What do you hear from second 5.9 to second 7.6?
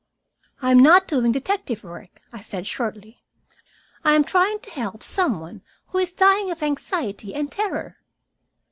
is dying of anxiety and